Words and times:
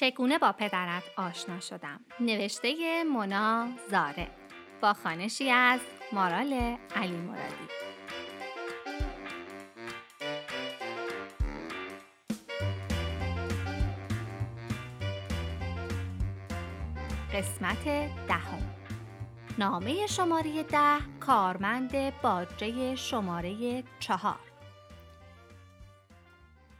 چگونه 0.00 0.38
با 0.38 0.52
پدرت 0.52 1.02
آشنا 1.16 1.60
شدم؟ 1.60 2.00
نوشته 2.20 3.04
مونا 3.04 3.68
زاره 3.90 4.28
با 4.80 4.92
خانشی 4.92 5.50
از 5.50 5.80
مارال 6.12 6.76
علی 6.96 7.16
مرادی. 7.16 7.68
قسمت 17.34 17.84
دهم. 18.28 18.74
نامه 19.58 20.06
شماره 20.06 20.62
ده 20.62 20.98
کارمند 21.20 22.20
باجه 22.22 22.94
شماره 22.94 23.84
چهار. 24.00 24.47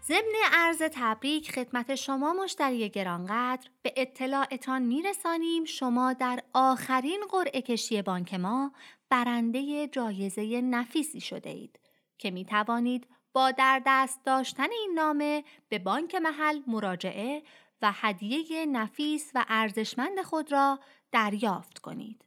ضمن 0.08 0.34
عرض 0.52 0.82
تبریک 0.92 1.52
خدمت 1.52 1.94
شما 1.94 2.32
مشتری 2.32 2.88
گرانقدر 2.88 3.70
به 3.82 3.92
اطلاعتان 3.96 4.82
میرسانیم 4.82 5.64
شما 5.64 6.12
در 6.12 6.42
آخرین 6.52 7.20
قرعه 7.30 7.62
کشی 7.62 8.02
بانک 8.02 8.34
ما 8.34 8.72
برنده 9.08 9.88
جایزه 9.88 10.60
نفیسی 10.60 11.20
شده 11.20 11.50
اید 11.50 11.80
که 12.18 12.30
می 12.30 12.44
توانید 12.44 13.06
با 13.32 13.50
در 13.50 13.82
دست 13.86 14.24
داشتن 14.24 14.70
این 14.70 14.92
نامه 14.94 15.44
به 15.68 15.78
بانک 15.78 16.14
محل 16.14 16.60
مراجعه 16.66 17.42
و 17.82 17.92
هدیه 17.95 18.66
نفیس 18.66 19.30
و 19.34 19.45
ارزشمند 19.48 20.22
خود 20.22 20.52
را 20.52 20.80
دریافت 21.12 21.78
کنید. 21.78 22.24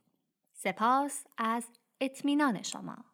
سپاس 0.53 1.23
از 1.37 1.67
اطمینان 2.01 2.63
شما. 2.63 3.10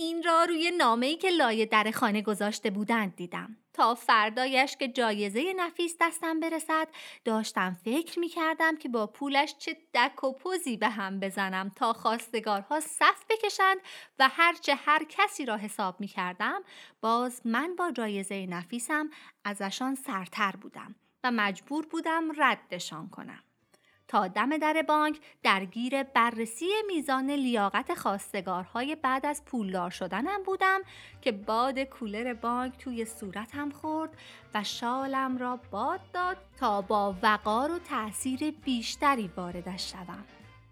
این 0.00 0.22
را 0.22 0.44
روی 0.44 0.70
نامه 0.70 1.06
ای 1.06 1.16
که 1.16 1.30
لایه 1.30 1.66
در 1.66 1.90
خانه 1.90 2.22
گذاشته 2.22 2.70
بودند 2.70 3.16
دیدم. 3.16 3.56
تا 3.72 3.94
فردایش 3.94 4.76
که 4.76 4.88
جایزه 4.88 5.52
نفیس 5.56 5.96
دستم 6.00 6.40
برسد 6.40 6.88
داشتم 7.24 7.76
فکر 7.84 8.18
می 8.18 8.28
کردم 8.28 8.76
که 8.76 8.88
با 8.88 9.06
پولش 9.06 9.54
چه 9.58 9.76
دک 9.94 10.24
و 10.24 10.32
پوزی 10.32 10.76
به 10.76 10.88
هم 10.88 11.20
بزنم 11.20 11.72
تا 11.76 11.92
خواستگارها 11.92 12.80
صف 12.80 13.24
بکشند 13.30 13.78
و 14.18 14.28
هرچه 14.32 14.74
هر 14.74 15.04
کسی 15.08 15.46
را 15.46 15.56
حساب 15.56 16.00
می 16.00 16.06
کردم 16.06 16.62
باز 17.00 17.40
من 17.44 17.76
با 17.76 17.90
جایزه 17.90 18.46
نفیسم 18.46 19.10
ازشان 19.44 19.94
سرتر 19.94 20.52
بودم 20.52 20.94
و 21.24 21.30
مجبور 21.30 21.86
بودم 21.86 22.28
ردشان 22.36 23.08
کنم. 23.08 23.42
تا 24.10 24.28
دم 24.28 24.58
در 24.58 24.84
بانک 24.88 25.18
درگیر 25.42 26.02
بررسی 26.02 26.66
میزان 26.86 27.30
لیاقت 27.30 27.94
خواستگارهای 27.94 28.96
بعد 28.96 29.26
از 29.26 29.44
پولدار 29.44 29.90
شدنم 29.90 30.42
بودم 30.46 30.80
که 31.20 31.32
باد 31.32 31.78
کولر 31.78 32.34
بانک 32.34 32.78
توی 32.78 33.04
صورتم 33.04 33.70
خورد 33.70 34.10
و 34.54 34.64
شالم 34.64 35.38
را 35.38 35.60
باد 35.70 36.00
داد 36.12 36.36
تا 36.56 36.82
با 36.82 37.14
وقار 37.22 37.72
و 37.72 37.78
تأثیر 37.78 38.50
بیشتری 38.50 39.30
واردش 39.36 39.92
شوم. 39.92 40.24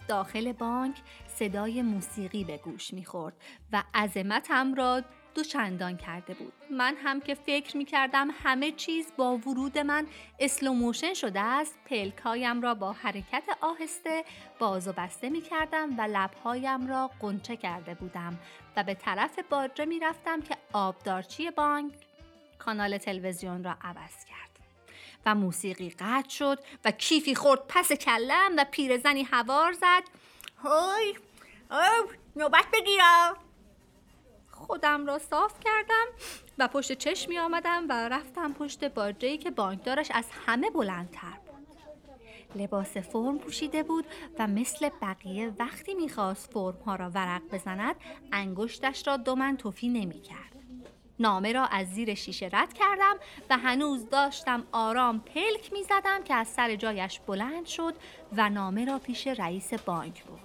داخل 0.09 0.53
بانک 0.53 0.97
صدای 1.27 1.83
موسیقی 1.83 2.44
به 2.44 2.56
گوش 2.56 2.94
می‌خورد 2.94 3.34
و 3.72 3.83
عظمتم 3.94 4.75
را 4.75 5.03
دو 5.39 5.44
چندان 5.44 5.97
کرده 5.97 6.34
بود. 6.34 6.53
من 6.70 6.97
هم 7.05 7.20
که 7.20 7.34
فکر 7.34 7.77
می 7.77 7.84
کردم 7.84 8.28
همه 8.44 8.72
چیز 8.72 9.12
با 9.17 9.36
ورود 9.36 9.78
من 9.78 10.06
اسلوموشن 10.39 11.14
شده 11.14 11.41
است 11.41 11.78
پلکایم 11.86 12.62
را 12.62 12.75
با 12.75 12.92
حرکت 12.92 13.44
آهسته 13.61 14.25
باز 14.59 14.89
و 14.89 14.92
بسته 14.92 15.31
می 15.31 15.41
کردم 15.41 15.98
و 15.98 16.00
لبهایم 16.00 16.86
را 16.86 17.11
غنچه 17.20 17.56
کرده 17.56 17.94
بودم 17.94 18.39
و 18.77 18.84
به 18.84 18.94
طرف 18.94 19.39
باجه 19.50 19.84
می 19.84 20.00
رفتم 20.00 20.41
که 20.41 20.56
آبدارچی 20.72 21.50
بانک 21.50 21.92
کانال 22.59 22.98
تلویزیون 22.98 23.64
را 23.64 23.77
عوض 23.83 24.25
کرد. 24.25 24.59
و 25.27 25.34
موسیقی 25.34 25.91
قطع 25.91 26.28
شد 26.28 26.59
و 26.84 26.91
کیفی 26.91 27.34
خورد 27.34 27.60
پس 27.69 27.93
کلم 27.93 28.55
و 28.59 28.65
پیرزنی 28.70 29.22
هوار 29.22 29.72
زد. 29.72 30.03
های 30.62 31.15
نوبت 32.37 32.65
بگیرم 32.72 33.47
خودم 34.69 35.06
را 35.06 35.19
صاف 35.19 35.53
کردم 35.65 36.06
و 36.59 36.69
پشت 36.69 36.93
چشمی 36.93 37.39
آمدم 37.39 37.87
و 37.89 38.09
رفتم 38.09 38.53
پشت 38.53 38.84
باجهی 38.84 39.39
که 39.39 39.51
بانکدارش 39.51 40.11
از 40.11 40.25
همه 40.47 40.71
بلندتر 40.71 41.39
بود. 41.47 42.62
لباس 42.62 42.97
فرم 42.97 43.39
پوشیده 43.39 43.83
بود 43.83 44.05
و 44.39 44.47
مثل 44.47 44.89
بقیه 45.03 45.53
وقتی 45.59 45.95
می‌خواست 45.95 46.53
فرم 46.53 46.79
ها 46.87 46.97
را 46.97 47.11
ورق 47.11 47.43
بزند 47.53 47.97
انگشتش 48.33 49.06
را 49.06 49.17
دو 49.17 49.34
من 49.34 49.56
توفی 49.56 49.89
نمی 49.89 50.21
کرد. 50.21 50.53
نامه 51.21 51.53
را 51.53 51.65
از 51.65 51.87
زیر 51.87 52.15
شیشه 52.15 52.50
رد 52.53 52.73
کردم 52.73 53.17
و 53.50 53.59
هنوز 53.59 54.09
داشتم 54.09 54.67
آرام 54.73 55.21
پلک 55.21 55.73
می 55.73 55.83
زدم 55.83 56.23
که 56.25 56.35
از 56.35 56.49
سر 56.49 56.77
جایش 56.77 57.21
بلند 57.27 57.67
شد 57.67 57.95
و 58.37 58.50
نامه 58.50 58.85
را 58.85 58.99
پیش 58.99 59.27
رئیس 59.27 59.75
بانک 59.75 60.25
بود. 60.25 60.41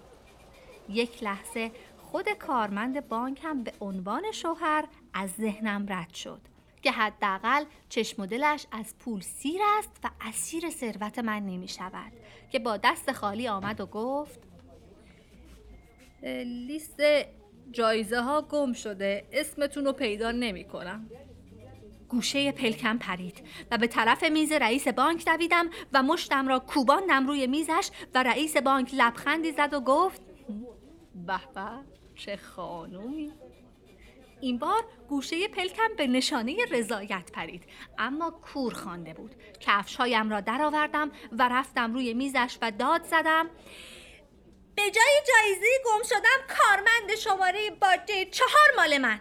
یک 0.89 1.23
لحظه 1.23 1.71
خود 2.13 2.29
کارمند 2.29 3.07
بانک 3.07 3.39
هم 3.43 3.63
به 3.63 3.73
عنوان 3.81 4.31
شوهر 4.31 4.87
از 5.13 5.31
ذهنم 5.31 5.85
رد 5.89 6.13
شد. 6.13 6.41
که 6.81 6.91
حداقل 6.91 7.63
چشم 7.89 8.21
و 8.21 8.25
دلش 8.25 8.67
از 8.71 8.97
پول 8.99 9.21
سیر 9.21 9.61
است 9.79 9.99
و 10.03 10.09
اسیر 10.21 10.69
ثروت 10.69 11.19
من 11.19 11.39
نمی 11.39 11.67
شود. 11.67 12.11
که 12.51 12.59
با 12.59 12.77
دست 12.77 13.11
خالی 13.11 13.47
آمد 13.47 13.81
و 13.81 13.85
گفت 13.85 14.39
لیست 16.45 17.01
جایزه 17.71 18.21
ها 18.21 18.41
گم 18.41 18.73
شده. 18.73 19.27
اسمتون 19.31 19.85
رو 19.85 19.93
پیدا 19.93 20.31
نمی 20.31 20.63
کنم. 20.63 21.09
گوشه 22.09 22.51
پلکم 22.51 22.97
پرید 22.97 23.43
و 23.71 23.77
به 23.77 23.87
طرف 23.87 24.23
میز 24.23 24.51
رئیس 24.51 24.87
بانک 24.87 25.25
دویدم 25.25 25.69
و 25.93 26.03
مشتم 26.03 26.47
را 26.47 26.59
کوباندم 26.59 27.27
روی 27.27 27.47
میزش 27.47 27.89
و 28.15 28.23
رئیس 28.23 28.57
بانک 28.57 28.91
لبخندی 28.93 29.51
زد 29.51 29.73
و 29.73 29.79
گفت 29.81 30.21
به. 31.27 31.93
چه 32.25 32.37
خانومی. 32.37 33.31
این 34.41 34.57
بار 34.57 34.83
گوشه 35.09 35.47
پلکم 35.47 35.95
به 35.97 36.07
نشانه 36.07 36.55
رضایت 36.71 37.31
پرید 37.31 37.63
اما 37.97 38.31
کور 38.31 38.73
خوانده 38.73 39.13
بود. 39.13 39.35
کفشهایم 39.59 40.29
را 40.29 40.41
درآوردم 40.41 41.11
و 41.31 41.49
رفتم 41.49 41.93
روی 41.93 42.13
میزش 42.13 42.57
و 42.61 42.71
داد 42.71 43.03
زدم 43.03 43.49
به 44.75 44.81
جای 44.81 45.21
جایزه 45.27 45.67
گم 45.85 46.03
شدم 46.03 46.55
کارمند 46.57 47.15
شماره 47.15 47.69
باجه 47.69 48.25
چهار 48.25 48.69
مال 48.77 48.97
من. 48.97 49.19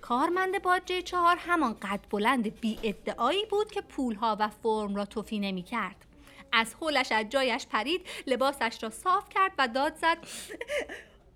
کارمند 0.00 0.62
باجه 0.62 1.02
چهار 1.02 1.36
همان 1.36 1.74
قد 1.74 2.00
بلند 2.10 2.60
بی 2.60 2.78
ادعایی 2.82 3.46
بود 3.46 3.70
که 3.70 3.80
پولها 3.80 4.36
و 4.40 4.48
فرم 4.48 4.94
را 4.94 5.04
توفی 5.04 5.38
نمی 5.38 5.62
کرد. 5.62 6.04
از 6.52 6.74
حولش 6.74 7.12
از 7.12 7.28
جایش 7.28 7.66
پرید 7.66 8.06
لباسش 8.26 8.78
را 8.82 8.90
صاف 8.90 9.28
کرد 9.28 9.52
و 9.58 9.68
داد 9.68 9.94
زد 9.96 10.18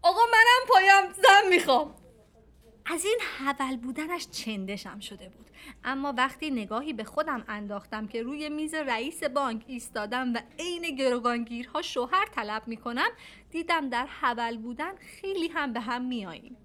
آقا 0.02 0.20
منم 0.32 0.66
پایم 0.68 1.12
زن 1.12 1.48
می‌خوام. 1.48 1.94
از 2.86 3.04
این 3.04 3.18
حول 3.38 3.76
بودنش 3.76 4.28
چندشم 4.30 5.00
شده 5.00 5.28
بود. 5.28 5.46
اما 5.84 6.14
وقتی 6.16 6.50
نگاهی 6.50 6.92
به 6.92 7.04
خودم 7.04 7.44
انداختم 7.48 8.06
که 8.06 8.22
روی 8.22 8.48
میز 8.48 8.74
رئیس 8.74 9.24
بانک 9.24 9.64
ایستادم 9.66 10.34
و 10.34 10.40
عین 10.58 10.96
گروگانگیرها 10.96 11.82
شوهر 11.82 12.26
طلب 12.34 12.62
می‌کنم 12.66 13.08
دیدم 13.50 13.88
در 13.88 14.06
حول 14.06 14.56
بودن 14.56 14.96
خیلی 14.96 15.48
هم 15.48 15.72
به 15.72 15.80
هم 15.80 16.04
میاییم 16.04 16.56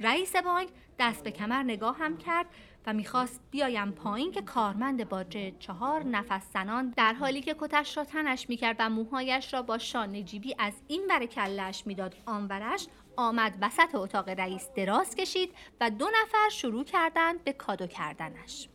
رئیس 0.00 0.36
بانک 0.36 0.68
دست 0.98 1.24
به 1.24 1.30
کمر 1.30 1.62
نگاه 1.62 1.96
هم 1.98 2.18
کرد 2.18 2.46
و 2.86 2.92
می‌خواست 2.92 3.40
بیایم 3.50 3.90
پایین 3.90 4.32
که 4.32 4.42
کارمند 4.42 5.08
باجه 5.08 5.52
چهار 5.58 6.04
نفس 6.04 6.52
زنان 6.52 6.94
در 6.96 7.12
حالی 7.12 7.40
که 7.40 7.56
کتش 7.60 7.96
را 7.96 8.04
تنش 8.04 8.48
می‌کرد 8.48 8.76
و 8.78 8.90
موهایش 8.90 9.54
را 9.54 9.62
با 9.62 9.78
شانه 9.78 10.22
جیبی 10.22 10.54
از 10.58 10.72
این 10.88 11.06
بر 11.08 11.26
کلش 11.26 11.86
می‌داد. 11.86 12.16
آنورش 12.26 12.86
آمد 13.16 13.58
وسط 13.60 13.94
اتاق 13.94 14.28
رئیس 14.28 14.68
دراز 14.76 15.14
کشید 15.14 15.54
و 15.80 15.90
دو 15.90 16.06
نفر 16.06 16.48
شروع 16.52 16.84
کردند 16.84 17.44
به 17.44 17.52
کادو 17.52 17.86
کردنش. 17.86 18.68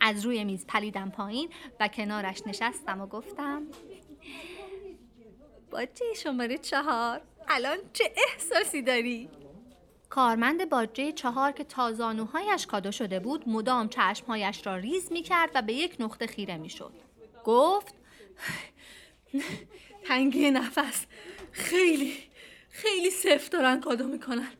از 0.00 0.24
روی 0.24 0.44
میز 0.44 0.66
پلیدم 0.66 1.10
پایین 1.10 1.48
و 1.80 1.88
کنارش 1.88 2.42
نشستم 2.46 3.00
و 3.00 3.06
گفتم 3.06 3.62
باجه 5.70 6.14
شماره 6.16 6.58
چهار. 6.58 7.20
الان 7.48 7.78
چه 7.92 8.12
احساسی 8.16 8.82
داری؟ 8.82 9.28
کارمند 10.10 10.68
باجه 10.68 11.12
چهار 11.12 11.52
که 11.52 11.64
تازانوهایش 11.64 12.66
کادو 12.66 12.92
شده 12.92 13.20
بود 13.20 13.48
مدام 13.48 13.88
چشمهایش 13.88 14.66
را 14.66 14.76
ریز 14.76 15.12
می 15.12 15.22
کرد 15.22 15.50
و 15.54 15.62
به 15.62 15.72
یک 15.72 15.96
نقطه 15.98 16.26
خیره 16.26 16.56
می 16.56 16.70
شد. 16.70 16.92
گفت 17.44 17.94
تنگی 20.08 20.50
نفس 20.50 21.06
خیلی 21.52 22.14
خیلی 22.70 23.10
سفت 23.10 23.52
دارن 23.52 23.80
کادو 23.80 24.04
می‌کنن 24.04 24.52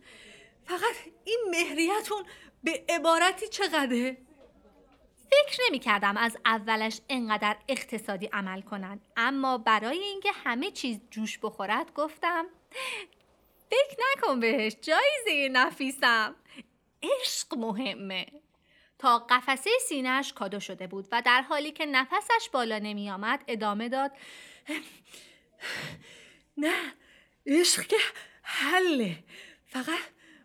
فقط 0.65 0.95
این 1.25 1.39
مهریتون 1.51 2.25
به 2.65 2.85
عبارتی 2.89 3.49
چقدره؟ 3.49 4.17
فکر 5.31 5.63
نمی 5.69 5.79
کردم 5.79 6.17
از 6.17 6.37
اولش 6.45 7.01
انقدر 7.09 7.57
اقتصادی 7.69 8.27
عمل 8.33 8.61
کنند 8.61 9.01
اما 9.17 9.59
برای 9.59 9.99
اینکه 9.99 10.31
همه 10.33 10.71
چیز 10.71 11.01
جوش 11.11 11.39
بخورد 11.39 11.95
گفتم 11.95 12.47
فکر 13.71 13.97
نکن 14.17 14.41
بهش 14.41 14.77
جایزه 14.83 15.49
نفیسم. 15.53 16.35
عشق 17.03 17.55
مهمه. 17.55 18.27
تا 18.99 19.19
قفسه 19.19 19.71
سینهش 19.89 20.33
کادو 20.33 20.61
شده 20.61 20.87
بود 20.87 21.09
و 21.13 21.23
در 21.27 21.43
حالی 21.43 21.73
که 21.73 21.87
نفسش 21.87 22.51
بالا 22.53 22.79
نمی 22.79 23.11
آمد 23.11 23.45
ادامه 23.49 23.89
داد 23.89 24.13
نه 26.57 26.75
عشق 27.47 27.87
که 27.87 27.97
حله. 28.43 29.25
فقط 29.67 30.01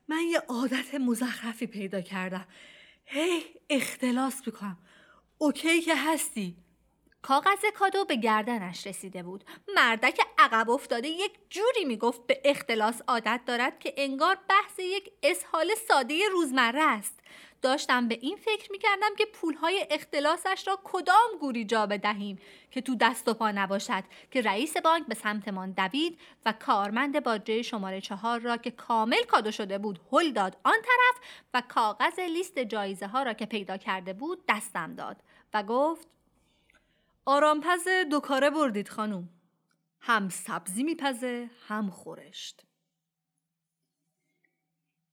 من 0.08 0.22
یه 0.22 0.40
عادت 0.40 0.96
مزخرفی 0.96 1.68
پیدا 1.68 2.02
کردم. 2.02 2.48
هی 3.06 3.44
اختلاس 3.70 4.48
بکنم 4.48 4.78
اوکی 5.38 5.82
که 5.82 5.96
هستی. 5.96 6.65
کاغذ 7.28 7.66
کادو 7.80 8.06
به 8.06 8.16
گردنش 8.16 8.88
رسیده 8.88 9.24
بود. 9.24 9.44
مردک 9.76 10.20
عقب 10.38 10.70
افتاده 10.70 11.08
یک 11.08 11.32
جوری 11.50 11.86
می‌گفت 11.86 12.28
به 12.28 12.42
اختلاس 12.46 13.02
عادت 13.08 13.42
دارد 13.46 13.80
که 13.80 13.94
انگار 13.98 14.38
بحث 14.50 14.80
یک 14.80 15.12
اسهال 15.24 15.76
ساده 15.88 16.30
روزمره 16.32 16.84
است. 16.84 17.20
داشتم 17.62 18.08
به 18.08 18.20
این 18.22 18.36
فکر 18.36 18.72
می‌کردم 18.72 19.16
که 19.18 19.26
پولهای 19.26 19.88
اختلاسش 19.90 20.64
را 20.68 20.80
کدام 20.84 21.30
گوری 21.40 21.66
جا 21.66 21.86
بدهیم 21.86 22.40
که 22.72 22.82
تو 22.82 22.96
دست 22.96 23.28
و 23.28 23.34
پا 23.34 23.52
نباشد 23.52 24.04
که 24.32 24.42
رئیس 24.42 24.78
بانک 24.78 25.08
به 25.08 25.16
سمتمان 25.16 25.72
دوید 25.72 26.20
و 26.46 26.54
کارمند 26.60 27.24
باجه 27.24 27.62
شماره 27.62 28.02
چهار 28.02 28.40
را 28.40 28.58
که 28.58 28.72
کامل 28.72 29.24
کادو 29.24 29.52
شده 29.52 29.78
بود 29.78 30.00
هل 30.12 30.32
داد 30.32 30.58
آن 30.64 30.78
طرف 30.82 31.30
و 31.54 31.62
کاغذ 31.70 32.20
لیست 32.20 32.60
جایزه 32.60 33.08
ها 33.08 33.24
را 33.24 33.34
که 33.34 33.46
پیدا 33.46 33.78
کرده 33.78 34.14
بود 34.14 34.44
دستم 34.50 34.96
داد 34.96 35.18
و 35.54 35.64
گفت 35.64 36.15
آرامپز 37.28 37.88
دو 38.12 38.20
کاره 38.20 38.50
بردید 38.50 38.90
خانوم 38.90 39.30
هم 40.00 40.30
سبزی 40.30 40.84
میپزه 40.84 41.50
هم 41.68 41.90
خورشت. 41.90 42.66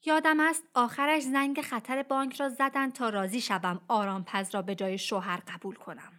یادم 0.05 0.41
است 0.41 0.65
آخرش 0.75 1.23
زنگ 1.23 1.61
خطر 1.61 2.03
بانک 2.03 2.41
را 2.41 2.49
زدن 2.49 2.91
تا 2.91 3.09
راضی 3.09 3.41
شوم 3.41 3.81
آرامپز 3.89 4.55
را 4.55 4.63
به 4.63 4.75
جای 4.75 4.99
شوهر 4.99 5.43
قبول 5.49 5.75
کنم. 5.75 6.13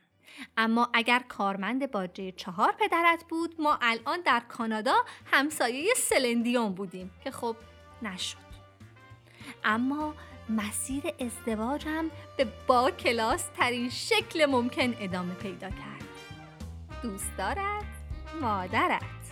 اما 0.57 0.89
اگر 0.93 1.19
کارمند 1.19 1.91
باجه 1.91 2.31
چهار 2.31 2.71
پدرت 2.71 3.25
بود 3.29 3.61
ما 3.61 3.79
الان 3.81 4.21
در 4.21 4.39
کانادا 4.39 4.95
همسایه 5.25 5.93
سلندیون 5.97 6.73
بودیم 6.73 7.11
که 7.23 7.31
خب 7.31 7.55
نشد. 8.01 8.37
اما 9.63 10.15
مسیر 10.49 11.03
ازدواجم 11.19 12.05
به 12.37 12.47
با 12.67 12.91
کلاس 12.91 13.45
ترین 13.57 13.89
شکل 13.89 14.45
ممکن 14.45 14.93
ادامه 14.99 15.33
پیدا 15.33 15.69
کرد. 15.69 16.03
دوست 17.03 17.37
دارد؟ 17.37 17.85
مادرت. 18.41 19.22